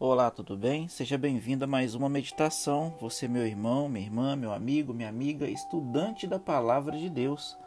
Olá, 0.00 0.30
tudo 0.30 0.56
bem? 0.56 0.86
Seja 0.86 1.18
bem-vindo 1.18 1.64
a 1.64 1.66
mais 1.66 1.96
uma 1.96 2.08
meditação. 2.08 2.94
Você, 3.00 3.26
meu 3.26 3.44
irmão, 3.44 3.88
minha 3.88 4.06
irmã, 4.06 4.36
meu 4.36 4.52
amigo, 4.52 4.94
minha 4.94 5.08
amiga, 5.08 5.50
estudante 5.50 6.24
da 6.24 6.38
palavra 6.38 6.96
de 6.96 7.10
Deus. 7.10 7.58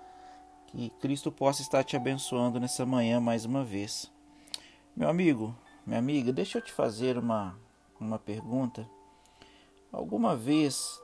Que 0.67 0.89
Cristo 0.91 1.29
possa 1.29 1.62
estar 1.62 1.83
te 1.83 1.97
abençoando 1.97 2.57
nessa 2.57 2.86
manhã 2.86 3.20
mais 3.20 3.44
uma 3.44 3.65
vez. 3.65 4.09
Meu 4.96 5.09
amigo, 5.09 5.54
minha 5.86 5.99
amiga, 5.99 6.31
deixa 6.31 6.59
eu 6.59 6.62
te 6.62 6.71
fazer 6.71 7.17
uma, 7.17 7.59
uma 7.99 8.18
pergunta. 8.18 8.89
Alguma 9.91 10.34
vez 10.34 11.02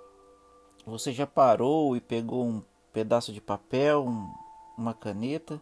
você 0.86 1.12
já 1.12 1.28
parou 1.28 1.98
e 1.98 2.00
pegou 2.00 2.46
um 2.46 2.64
pedaço 2.94 3.34
de 3.34 3.42
papel, 3.42 4.06
um, 4.08 4.34
uma 4.78 4.94
caneta 4.94 5.62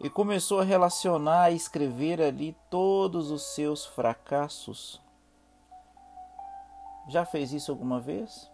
e 0.00 0.10
começou 0.10 0.60
a 0.60 0.64
relacionar 0.64 1.50
e 1.50 1.56
escrever 1.56 2.20
ali 2.20 2.56
todos 2.70 3.30
os 3.30 3.42
seus 3.54 3.86
fracassos. 3.86 5.00
Já 7.08 7.24
fez 7.24 7.52
isso 7.52 7.70
alguma 7.70 8.00
vez? 8.00 8.50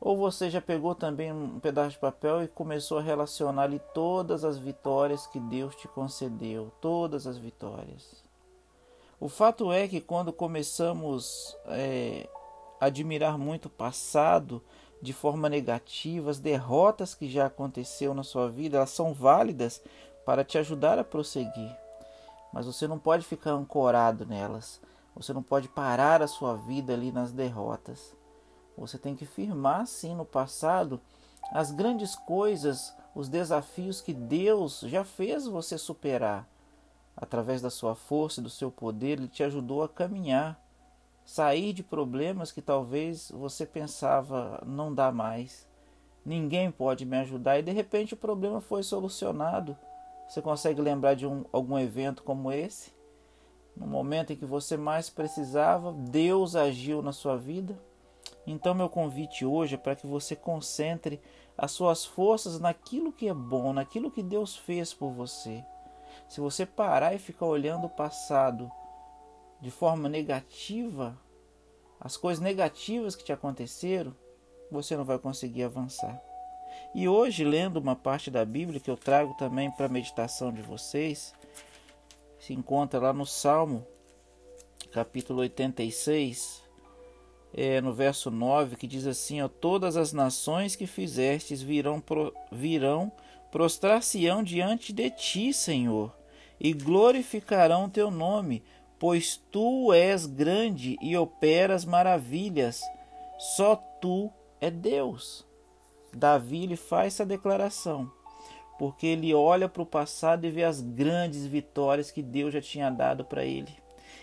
Ou 0.00 0.16
você 0.16 0.48
já 0.48 0.62
pegou 0.62 0.94
também 0.94 1.30
um 1.30 1.60
pedaço 1.60 1.90
de 1.90 1.98
papel 1.98 2.42
e 2.42 2.48
começou 2.48 2.98
a 2.98 3.02
relacionar 3.02 3.64
ali 3.64 3.80
todas 3.92 4.44
as 4.44 4.56
vitórias 4.56 5.26
que 5.26 5.38
Deus 5.38 5.76
te 5.76 5.86
concedeu, 5.88 6.72
todas 6.80 7.26
as 7.26 7.36
vitórias. 7.36 8.24
O 9.20 9.28
fato 9.28 9.70
é 9.70 9.86
que 9.86 10.00
quando 10.00 10.32
começamos 10.32 11.54
é, 11.66 12.26
a 12.80 12.86
admirar 12.86 13.36
muito 13.36 13.66
o 13.66 13.70
passado 13.70 14.64
de 15.02 15.12
forma 15.12 15.48
negativa, 15.50 16.30
as 16.30 16.38
derrotas 16.38 17.14
que 17.14 17.28
já 17.28 17.46
aconteceu 17.46 18.14
na 18.14 18.22
sua 18.22 18.48
vida, 18.48 18.78
elas 18.78 18.90
são 18.90 19.12
válidas 19.12 19.82
para 20.24 20.44
te 20.44 20.58
ajudar 20.58 20.98
a 20.98 21.04
prosseguir. 21.04 21.76
Mas 22.52 22.66
você 22.66 22.86
não 22.86 22.98
pode 22.98 23.24
ficar 23.24 23.52
ancorado 23.52 24.26
nelas. 24.26 24.80
Você 25.14 25.32
não 25.32 25.42
pode 25.42 25.68
parar 25.68 26.22
a 26.22 26.26
sua 26.26 26.56
vida 26.56 26.92
ali 26.92 27.12
nas 27.12 27.32
derrotas. 27.32 28.14
Você 28.76 28.98
tem 28.98 29.14
que 29.14 29.26
firmar 29.26 29.86
sim 29.86 30.14
no 30.14 30.24
passado 30.24 31.00
as 31.52 31.70
grandes 31.70 32.14
coisas, 32.14 32.94
os 33.14 33.28
desafios 33.28 34.00
que 34.00 34.12
Deus 34.12 34.80
já 34.80 35.04
fez 35.04 35.46
você 35.46 35.76
superar. 35.76 36.48
Através 37.16 37.60
da 37.60 37.70
sua 37.70 37.94
força 37.94 38.40
e 38.40 38.42
do 38.42 38.50
seu 38.50 38.70
poder, 38.70 39.18
Ele 39.18 39.28
te 39.28 39.42
ajudou 39.42 39.82
a 39.82 39.88
caminhar, 39.88 40.58
sair 41.24 41.72
de 41.72 41.82
problemas 41.82 42.52
que 42.52 42.62
talvez 42.62 43.30
você 43.34 43.66
pensava 43.66 44.62
não 44.66 44.94
dá 44.94 45.12
mais. 45.12 45.68
Ninguém 46.24 46.70
pode 46.70 47.04
me 47.04 47.18
ajudar 47.18 47.58
e 47.58 47.62
de 47.62 47.72
repente 47.72 48.14
o 48.14 48.16
problema 48.16 48.60
foi 48.60 48.82
solucionado 48.82 49.76
você 50.30 50.40
consegue 50.40 50.80
lembrar 50.80 51.14
de 51.14 51.26
um, 51.26 51.44
algum 51.50 51.76
evento 51.76 52.22
como 52.22 52.52
esse? 52.52 52.92
No 53.76 53.84
momento 53.84 54.32
em 54.32 54.36
que 54.36 54.46
você 54.46 54.76
mais 54.76 55.10
precisava, 55.10 55.92
Deus 55.92 56.54
agiu 56.54 57.02
na 57.02 57.10
sua 57.10 57.36
vida? 57.36 57.76
Então, 58.46 58.72
meu 58.72 58.88
convite 58.88 59.44
hoje 59.44 59.74
é 59.74 59.76
para 59.76 59.96
que 59.96 60.06
você 60.06 60.36
concentre 60.36 61.20
as 61.58 61.72
suas 61.72 62.04
forças 62.04 62.60
naquilo 62.60 63.12
que 63.12 63.26
é 63.26 63.34
bom, 63.34 63.72
naquilo 63.72 64.08
que 64.08 64.22
Deus 64.22 64.56
fez 64.56 64.94
por 64.94 65.10
você. 65.10 65.64
Se 66.28 66.40
você 66.40 66.64
parar 66.64 67.12
e 67.12 67.18
ficar 67.18 67.46
olhando 67.46 67.88
o 67.88 67.90
passado 67.90 68.70
de 69.60 69.72
forma 69.72 70.08
negativa, 70.08 71.18
as 71.98 72.16
coisas 72.16 72.40
negativas 72.40 73.16
que 73.16 73.24
te 73.24 73.32
aconteceram, 73.32 74.14
você 74.70 74.96
não 74.96 75.04
vai 75.04 75.18
conseguir 75.18 75.64
avançar. 75.64 76.29
E 76.92 77.06
hoje, 77.06 77.44
lendo 77.44 77.76
uma 77.76 77.94
parte 77.94 78.30
da 78.30 78.44
Bíblia 78.44 78.80
que 78.80 78.90
eu 78.90 78.96
trago 78.96 79.34
também 79.34 79.70
para 79.70 79.86
a 79.86 79.88
meditação 79.88 80.52
de 80.52 80.60
vocês, 80.60 81.32
se 82.38 82.52
encontra 82.52 82.98
lá 82.98 83.12
no 83.12 83.24
Salmo, 83.24 83.86
capítulo 84.90 85.40
86, 85.40 86.64
é, 87.54 87.80
no 87.80 87.92
verso 87.92 88.28
9, 88.28 88.74
que 88.74 88.88
diz 88.88 89.06
assim: 89.06 89.40
ó, 89.40 89.46
Todas 89.46 89.96
as 89.96 90.12
nações 90.12 90.74
que 90.74 90.86
fizestes 90.86 91.62
virão, 91.62 92.00
pro, 92.00 92.34
virão 92.50 93.12
prostrar-se-ão 93.52 94.42
diante 94.42 94.92
de 94.92 95.10
ti, 95.10 95.52
Senhor, 95.52 96.12
e 96.58 96.72
glorificarão 96.72 97.88
teu 97.88 98.10
nome, 98.10 98.64
pois 98.98 99.36
tu 99.36 99.92
és 99.92 100.26
grande 100.26 100.96
e 101.00 101.16
operas 101.16 101.84
maravilhas, 101.84 102.82
só 103.38 103.76
tu 103.76 104.28
é 104.60 104.72
Deus. 104.72 105.49
Davi 106.12 106.64
ele 106.64 106.76
faz 106.76 107.14
essa 107.14 107.26
declaração, 107.26 108.10
porque 108.78 109.06
ele 109.06 109.34
olha 109.34 109.68
para 109.68 109.82
o 109.82 109.86
passado 109.86 110.44
e 110.46 110.50
vê 110.50 110.64
as 110.64 110.80
grandes 110.80 111.46
vitórias 111.46 112.10
que 112.10 112.22
Deus 112.22 112.52
já 112.52 112.60
tinha 112.60 112.90
dado 112.90 113.24
para 113.24 113.44
ele. 113.44 113.80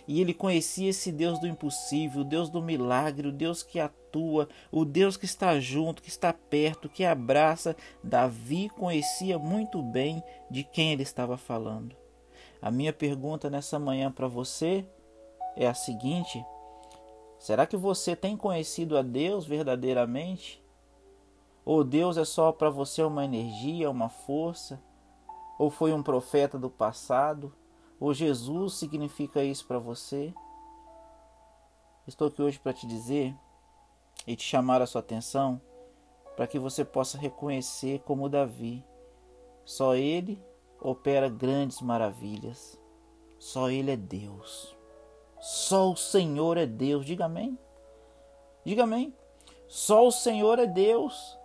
E 0.07 0.21
ele 0.21 0.33
conhecia 0.33 0.89
esse 0.89 1.11
Deus 1.11 1.37
do 1.39 1.47
impossível, 1.47 2.21
o 2.21 2.25
Deus 2.25 2.49
do 2.49 2.61
milagre, 2.61 3.27
o 3.27 3.31
Deus 3.31 3.61
que 3.61 3.77
atua, 3.77 4.47
o 4.71 4.85
Deus 4.85 5.17
que 5.17 5.25
está 5.25 5.59
junto, 5.59 6.01
que 6.01 6.07
está 6.07 6.31
perto, 6.31 6.87
que 6.87 7.03
abraça. 7.03 7.75
Davi 8.01 8.69
conhecia 8.69 9.37
muito 9.37 9.81
bem 9.81 10.23
de 10.49 10.63
quem 10.63 10.93
ele 10.93 11.03
estava 11.03 11.37
falando. 11.37 11.93
A 12.61 12.71
minha 12.71 12.93
pergunta 12.93 13.49
nessa 13.49 13.77
manhã 13.77 14.09
para 14.09 14.27
você 14.29 14.85
é 15.57 15.67
a 15.67 15.73
seguinte: 15.73 16.43
será 17.37 17.67
que 17.67 17.75
você 17.75 18.15
tem 18.15 18.37
conhecido 18.37 18.97
a 18.97 19.01
Deus 19.01 19.45
verdadeiramente? 19.45 20.63
Ou 21.67 21.83
Deus 21.83 22.15
é 22.15 22.23
só 22.23 22.53
para 22.53 22.69
você 22.69 23.03
uma 23.03 23.25
energia, 23.25 23.91
uma 23.91 24.07
força? 24.07 24.81
Ou 25.59 25.69
foi 25.69 25.91
um 25.91 26.01
profeta 26.01 26.57
do 26.57 26.69
passado? 26.69 27.53
Ou 27.99 28.13
Jesus 28.13 28.75
significa 28.75 29.43
isso 29.43 29.67
para 29.67 29.77
você? 29.77 30.33
Estou 32.07 32.29
aqui 32.29 32.41
hoje 32.41 32.57
para 32.57 32.71
te 32.71 32.87
dizer 32.87 33.35
e 34.25 34.33
te 34.33 34.45
chamar 34.45 34.81
a 34.81 34.85
sua 34.85 35.01
atenção 35.01 35.59
para 36.37 36.47
que 36.47 36.57
você 36.57 36.85
possa 36.85 37.17
reconhecer 37.17 37.99
como 38.05 38.29
Davi. 38.29 38.81
Só 39.65 39.93
ele 39.93 40.41
opera 40.79 41.27
grandes 41.27 41.81
maravilhas. 41.81 42.81
Só 43.37 43.69
ele 43.69 43.91
é 43.91 43.97
Deus. 43.97 44.73
Só 45.41 45.91
o 45.91 45.97
Senhor 45.97 46.55
é 46.55 46.65
Deus. 46.65 47.05
Diga 47.05 47.25
amém. 47.25 47.59
Diga 48.63 48.83
amém. 48.83 49.13
Só 49.67 50.07
o 50.07 50.13
Senhor 50.13 50.59
é 50.59 50.65
Deus. 50.65 51.36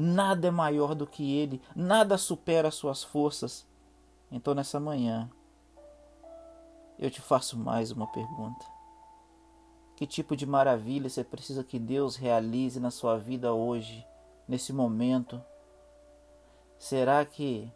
Nada 0.00 0.46
é 0.46 0.50
maior 0.52 0.94
do 0.94 1.08
que 1.08 1.36
Ele, 1.36 1.60
nada 1.74 2.16
supera 2.16 2.68
as 2.68 2.76
suas 2.76 3.02
forças. 3.02 3.66
Então, 4.30 4.54
nessa 4.54 4.78
manhã, 4.78 5.28
eu 6.96 7.10
te 7.10 7.20
faço 7.20 7.58
mais 7.58 7.90
uma 7.90 8.06
pergunta. 8.06 8.64
Que 9.96 10.06
tipo 10.06 10.36
de 10.36 10.46
maravilha 10.46 11.10
você 11.10 11.24
precisa 11.24 11.64
que 11.64 11.80
Deus 11.80 12.14
realize 12.14 12.78
na 12.78 12.92
sua 12.92 13.18
vida 13.18 13.52
hoje, 13.52 14.06
nesse 14.46 14.72
momento? 14.72 15.42
Será 16.78 17.24
que 17.24 17.68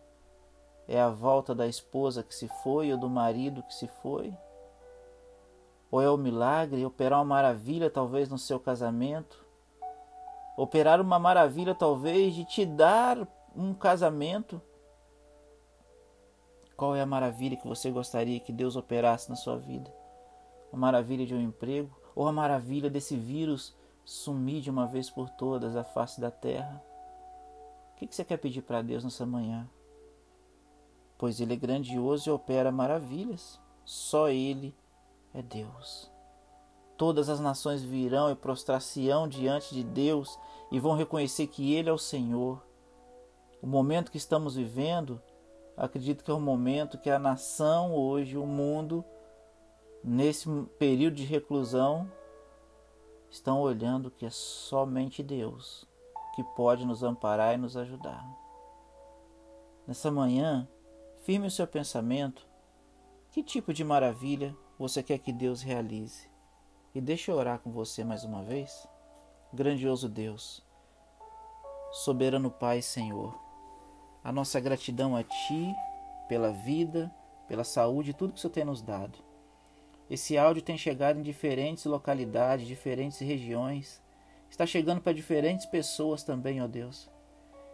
é 0.86 1.00
a 1.00 1.08
volta 1.08 1.52
da 1.52 1.66
esposa 1.66 2.22
que 2.22 2.36
se 2.36 2.46
foi 2.62 2.92
ou 2.92 2.98
do 2.98 3.10
marido 3.10 3.64
que 3.64 3.74
se 3.74 3.88
foi? 4.00 4.32
Ou 5.90 6.00
é 6.00 6.08
o 6.08 6.16
milagre, 6.16 6.86
operar 6.86 7.18
uma 7.18 7.34
maravilha 7.34 7.90
talvez 7.90 8.28
no 8.28 8.38
seu 8.38 8.60
casamento? 8.60 9.44
Operar 10.56 11.00
uma 11.00 11.18
maravilha, 11.18 11.74
talvez, 11.74 12.34
de 12.34 12.44
te 12.44 12.64
dar 12.66 13.26
um 13.56 13.74
casamento. 13.74 14.60
Qual 16.76 16.96
é 16.96 17.00
a 17.00 17.06
maravilha 17.06 17.56
que 17.56 17.66
você 17.66 17.90
gostaria 17.90 18.40
que 18.40 18.52
Deus 18.52 18.76
operasse 18.76 19.30
na 19.30 19.36
sua 19.36 19.56
vida? 19.56 19.92
A 20.72 20.76
maravilha 20.76 21.26
de 21.26 21.34
um 21.34 21.40
emprego 21.40 21.96
ou 22.14 22.26
a 22.26 22.32
maravilha 22.32 22.90
desse 22.90 23.16
vírus 23.16 23.76
sumir 24.04 24.60
de 24.60 24.70
uma 24.70 24.86
vez 24.86 25.08
por 25.08 25.30
todas 25.30 25.76
a 25.76 25.84
face 25.84 26.20
da 26.20 26.30
terra? 26.30 26.82
O 27.92 27.96
que 27.96 28.14
você 28.14 28.24
quer 28.24 28.36
pedir 28.36 28.62
para 28.62 28.82
Deus 28.82 29.04
nessa 29.04 29.24
manhã? 29.24 29.68
Pois 31.16 31.40
Ele 31.40 31.52
é 31.52 31.56
grandioso 31.56 32.28
e 32.28 32.32
opera 32.32 32.72
maravilhas. 32.72 33.60
Só 33.84 34.28
Ele 34.28 34.74
é 35.32 35.40
Deus. 35.40 36.11
Todas 37.02 37.28
as 37.28 37.40
nações 37.40 37.82
virão 37.82 38.30
e 38.30 38.36
prostrar-se-ão 38.36 39.26
diante 39.26 39.74
de 39.74 39.82
Deus 39.82 40.38
e 40.70 40.78
vão 40.78 40.94
reconhecer 40.94 41.48
que 41.48 41.74
Ele 41.74 41.90
é 41.90 41.92
o 41.92 41.98
Senhor. 41.98 42.64
O 43.60 43.66
momento 43.66 44.08
que 44.08 44.16
estamos 44.16 44.54
vivendo, 44.54 45.20
acredito 45.76 46.22
que 46.22 46.30
é 46.30 46.34
o 46.34 46.38
momento 46.38 46.96
que 46.96 47.10
a 47.10 47.18
nação 47.18 47.92
hoje, 47.92 48.38
o 48.38 48.46
mundo, 48.46 49.04
nesse 50.04 50.48
período 50.78 51.16
de 51.16 51.24
reclusão, 51.24 52.08
estão 53.28 53.60
olhando 53.60 54.08
que 54.08 54.24
é 54.24 54.30
somente 54.30 55.24
Deus 55.24 55.84
que 56.36 56.44
pode 56.54 56.86
nos 56.86 57.02
amparar 57.02 57.52
e 57.54 57.58
nos 57.58 57.76
ajudar. 57.76 58.24
Nessa 59.88 60.08
manhã, 60.08 60.68
firme 61.24 61.48
o 61.48 61.50
seu 61.50 61.66
pensamento. 61.66 62.46
Que 63.32 63.42
tipo 63.42 63.74
de 63.74 63.82
maravilha 63.82 64.56
você 64.78 65.02
quer 65.02 65.18
que 65.18 65.32
Deus 65.32 65.62
realize? 65.62 66.30
E 66.94 67.00
deixa 67.00 67.30
eu 67.30 67.36
orar 67.36 67.58
com 67.58 67.70
você 67.70 68.04
mais 68.04 68.22
uma 68.22 68.42
vez. 68.42 68.86
Grandioso 69.50 70.10
Deus, 70.10 70.62
soberano 71.90 72.50
Pai, 72.50 72.82
Senhor, 72.82 73.34
a 74.22 74.30
nossa 74.30 74.60
gratidão 74.60 75.16
a 75.16 75.22
Ti 75.22 75.74
pela 76.28 76.52
vida, 76.52 77.10
pela 77.48 77.64
saúde 77.64 78.10
e 78.10 78.14
tudo 78.14 78.32
que 78.34 78.38
o 78.38 78.40
Senhor 78.40 78.52
tem 78.52 78.64
nos 78.64 78.82
dado. 78.82 79.18
Esse 80.10 80.36
áudio 80.36 80.62
tem 80.62 80.76
chegado 80.76 81.18
em 81.18 81.22
diferentes 81.22 81.86
localidades, 81.86 82.66
diferentes 82.66 83.20
regiões. 83.20 84.02
Está 84.50 84.66
chegando 84.66 85.00
para 85.00 85.14
diferentes 85.14 85.64
pessoas 85.64 86.22
também, 86.22 86.62
ó 86.62 86.66
Deus. 86.66 87.08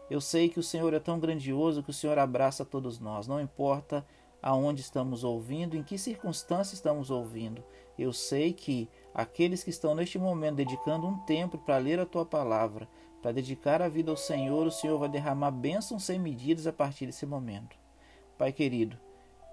Eu 0.09 0.21
sei 0.21 0.49
que 0.49 0.61
o 0.61 0.63
Senhor 0.63 0.95
é 0.95 1.01
tão 1.01 1.19
grandioso 1.19 1.83
que 1.83 1.91
o 1.91 1.95
Senhor 1.95 2.19
abraça 2.19 2.65
todos 2.65 3.01
nós, 3.01 3.27
não 3.27 3.41
importa 3.41 4.07
aonde 4.41 4.81
estamos 4.81 5.25
ouvindo, 5.25 5.77
em 5.77 5.83
que 5.83 5.99
circunstância 5.99 6.75
estamos 6.75 7.11
ouvindo. 7.11 7.65
Eu 7.99 8.13
sei 8.13 8.53
que 8.53 8.89
aqueles 9.19 9.65
que 9.65 9.71
estão 9.71 9.97
neste 9.97 10.17
momento 10.17 10.55
dedicando 10.55 11.05
um 11.05 11.19
tempo 11.19 11.59
para 11.59 11.77
ler 11.77 11.99
a 11.99 12.07
tua 12.07 12.25
palavra, 12.25 12.89
para 13.21 13.33
dedicar 13.33 13.83
a 13.83 13.89
vida 13.89 14.13
ao 14.13 14.17
Senhor, 14.17 14.65
o 14.65 14.71
Senhor 14.71 14.97
vai 14.97 15.09
derramar 15.09 15.51
bênçãos 15.51 16.05
sem 16.05 16.21
medidas 16.21 16.69
a 16.69 16.73
partir 16.73 17.07
desse 17.07 17.27
momento. 17.27 17.77
Pai 18.39 18.53
querido, 18.53 18.97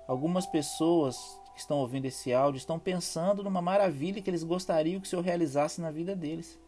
algumas 0.07 0.45
pessoas 0.45 1.17
que 1.51 1.59
estão 1.59 1.79
ouvindo 1.79 2.05
esse 2.05 2.31
áudio 2.31 2.59
estão 2.59 2.77
pensando 2.77 3.43
numa 3.43 3.59
maravilha 3.59 4.21
que 4.21 4.29
eles 4.29 4.43
gostariam 4.43 5.01
que 5.01 5.07
o 5.07 5.09
Senhor 5.09 5.23
realizasse 5.23 5.81
na 5.81 5.89
vida 5.89 6.15
deles. 6.15 6.59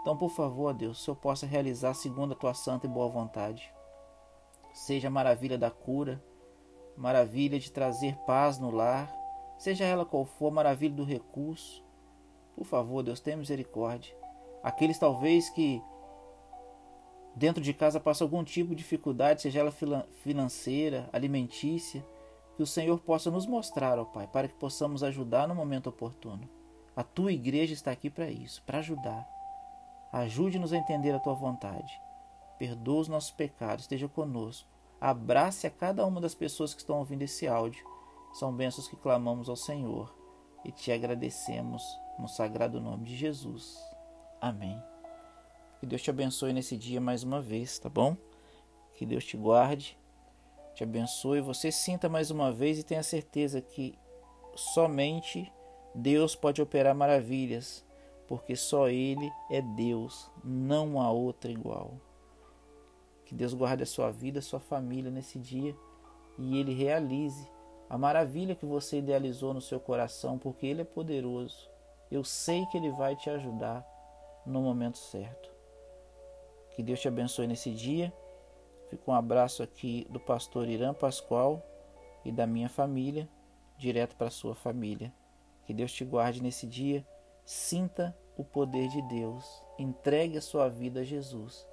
Então, 0.00 0.16
por 0.16 0.30
favor, 0.30 0.72
Deus, 0.72 1.00
o 1.00 1.04
Senhor 1.04 1.16
possa 1.16 1.44
realizar 1.44 1.92
segundo 1.94 2.34
a 2.34 2.36
tua 2.36 2.54
santa 2.54 2.86
e 2.86 2.88
boa 2.88 3.08
vontade. 3.08 3.68
Seja 4.72 5.08
a 5.08 5.10
maravilha 5.10 5.58
da 5.58 5.72
cura, 5.72 6.22
maravilha 6.96 7.58
de 7.58 7.72
trazer 7.72 8.14
paz 8.18 8.60
no 8.60 8.70
lar, 8.70 9.12
seja 9.58 9.84
ela 9.84 10.06
qual 10.06 10.24
for, 10.24 10.52
maravilha 10.52 10.94
do 10.94 11.02
recurso. 11.02 11.81
Por 12.56 12.64
favor, 12.64 13.02
Deus, 13.02 13.20
tenha 13.20 13.36
misericórdia. 13.36 14.14
Aqueles 14.62 14.98
talvez 14.98 15.48
que 15.50 15.82
dentro 17.34 17.62
de 17.62 17.72
casa 17.72 17.98
passam 17.98 18.26
algum 18.26 18.44
tipo 18.44 18.70
de 18.70 18.76
dificuldade, 18.76 19.42
seja 19.42 19.60
ela 19.60 19.72
financeira, 20.22 21.08
alimentícia, 21.12 22.04
que 22.56 22.62
o 22.62 22.66
Senhor 22.66 23.00
possa 23.00 23.30
nos 23.30 23.46
mostrar, 23.46 23.98
ó 23.98 24.04
Pai, 24.04 24.26
para 24.26 24.48
que 24.48 24.54
possamos 24.54 25.02
ajudar 25.02 25.48
no 25.48 25.54
momento 25.54 25.88
oportuno. 25.88 26.48
A 26.94 27.02
tua 27.02 27.32
igreja 27.32 27.72
está 27.72 27.90
aqui 27.90 28.10
para 28.10 28.30
isso, 28.30 28.62
para 28.64 28.78
ajudar. 28.78 29.26
Ajude-nos 30.12 30.74
a 30.74 30.76
entender 30.76 31.14
a 31.14 31.18
tua 31.18 31.32
vontade. 31.32 31.98
Perdoa 32.58 33.00
os 33.00 33.08
nossos 33.08 33.30
pecados, 33.30 33.84
esteja 33.84 34.06
conosco. 34.06 34.68
Abrace 35.00 35.66
a 35.66 35.70
cada 35.70 36.06
uma 36.06 36.20
das 36.20 36.34
pessoas 36.34 36.74
que 36.74 36.80
estão 36.80 36.98
ouvindo 36.98 37.22
esse 37.22 37.48
áudio. 37.48 37.84
São 38.34 38.52
bênçãos 38.52 38.86
que 38.86 38.96
clamamos 38.96 39.48
ao 39.48 39.56
Senhor 39.56 40.14
e 40.64 40.70
te 40.70 40.92
agradecemos 40.92 41.82
no 42.22 42.28
sagrado 42.28 42.80
nome 42.80 43.04
de 43.04 43.16
Jesus. 43.16 43.76
Amém. 44.40 44.80
Que 45.80 45.86
Deus 45.86 46.00
te 46.00 46.08
abençoe 46.08 46.52
nesse 46.52 46.76
dia 46.76 47.00
mais 47.00 47.24
uma 47.24 47.40
vez, 47.40 47.80
tá 47.80 47.88
bom? 47.88 48.16
Que 48.94 49.04
Deus 49.04 49.24
te 49.24 49.36
guarde, 49.36 49.98
te 50.72 50.84
abençoe. 50.84 51.40
Você 51.40 51.72
sinta 51.72 52.08
mais 52.08 52.30
uma 52.30 52.52
vez 52.52 52.78
e 52.78 52.84
tenha 52.84 53.02
certeza 53.02 53.60
que 53.60 53.98
somente 54.54 55.52
Deus 55.92 56.36
pode 56.36 56.62
operar 56.62 56.94
maravilhas, 56.94 57.84
porque 58.28 58.54
só 58.54 58.88
Ele 58.88 59.28
é 59.50 59.60
Deus, 59.60 60.30
não 60.44 61.00
há 61.00 61.10
outra 61.10 61.50
igual. 61.50 62.00
Que 63.24 63.34
Deus 63.34 63.52
guarde 63.52 63.82
a 63.82 63.86
sua 63.86 64.12
vida, 64.12 64.38
a 64.38 64.42
sua 64.42 64.60
família 64.60 65.10
nesse 65.10 65.40
dia 65.40 65.74
e 66.38 66.56
Ele 66.56 66.72
realize 66.72 67.50
a 67.90 67.98
maravilha 67.98 68.54
que 68.54 68.64
você 68.64 68.98
idealizou 68.98 69.52
no 69.52 69.60
seu 69.60 69.80
coração, 69.80 70.38
porque 70.38 70.66
Ele 70.66 70.82
é 70.82 70.84
poderoso. 70.84 71.71
Eu 72.12 72.22
sei 72.22 72.66
que 72.66 72.76
Ele 72.76 72.90
vai 72.90 73.16
te 73.16 73.30
ajudar 73.30 73.86
no 74.44 74.60
momento 74.60 74.98
certo. 74.98 75.50
Que 76.70 76.82
Deus 76.82 77.00
te 77.00 77.08
abençoe 77.08 77.46
nesse 77.46 77.70
dia. 77.70 78.12
Fica 78.88 79.10
um 79.10 79.14
abraço 79.14 79.62
aqui 79.62 80.06
do 80.10 80.20
pastor 80.20 80.68
Irã 80.68 80.92
Pascoal 80.92 81.62
e 82.24 82.30
da 82.30 82.46
minha 82.46 82.68
família, 82.68 83.28
direto 83.78 84.14
para 84.16 84.28
a 84.28 84.30
sua 84.30 84.54
família. 84.54 85.12
Que 85.64 85.72
Deus 85.72 85.92
te 85.92 86.04
guarde 86.04 86.42
nesse 86.42 86.66
dia. 86.66 87.06
Sinta 87.44 88.16
o 88.36 88.44
poder 88.44 88.88
de 88.88 89.02
Deus. 89.02 89.62
Entregue 89.78 90.38
a 90.38 90.42
sua 90.42 90.68
vida 90.68 91.00
a 91.00 91.04
Jesus 91.04 91.66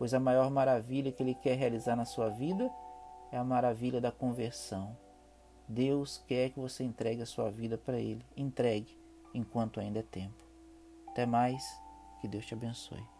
pois 0.00 0.14
a 0.14 0.18
maior 0.18 0.50
maravilha 0.50 1.12
que 1.12 1.22
Ele 1.22 1.34
quer 1.34 1.58
realizar 1.58 1.94
na 1.94 2.06
sua 2.06 2.30
vida 2.30 2.72
é 3.30 3.36
a 3.36 3.44
maravilha 3.44 4.00
da 4.00 4.10
conversão. 4.10 4.96
Deus 5.68 6.24
quer 6.26 6.48
que 6.48 6.58
você 6.58 6.82
entregue 6.82 7.20
a 7.20 7.26
sua 7.26 7.50
vida 7.50 7.76
para 7.76 8.00
Ele. 8.00 8.24
Entregue 8.34 8.98
enquanto 9.34 9.80
ainda 9.80 10.00
é 10.00 10.02
tempo. 10.02 10.44
Até 11.08 11.26
mais, 11.26 11.64
que 12.20 12.28
Deus 12.28 12.46
te 12.46 12.54
abençoe. 12.54 13.19